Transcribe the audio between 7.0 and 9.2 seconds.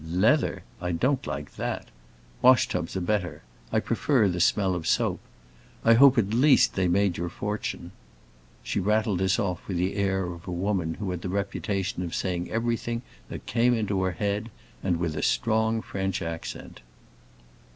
your fortune." She rattled